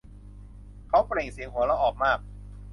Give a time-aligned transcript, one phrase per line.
[0.89, 2.19] เขาเปล่งเสียงหัวเราะออกมาก